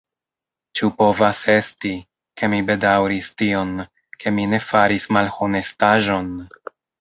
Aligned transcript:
Ĉu 0.79 0.87
povas 1.01 1.41
esti, 1.55 1.91
ke 2.41 2.49
mi 2.53 2.61
bedaŭris 2.69 3.29
tion, 3.43 3.75
ke 4.25 4.35
mi 4.39 4.49
ne 4.55 4.61
faris 4.71 5.07
malhonestaĵon? 5.19 6.35